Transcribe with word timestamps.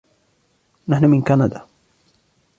نحن 0.87 1.05
من 1.05 1.21
كندا. 1.21 1.65